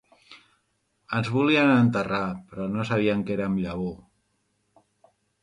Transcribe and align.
Ens 1.17 1.29
volien 1.35 1.73
enterrar, 1.73 2.23
però 2.55 2.67
no 2.73 2.87
sabien 2.93 3.23
que 3.29 3.37
érem 3.37 3.61
llavor 3.67 3.95